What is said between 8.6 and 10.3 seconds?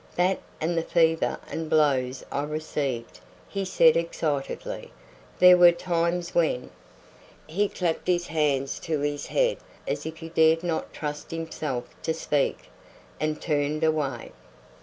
to his head as if he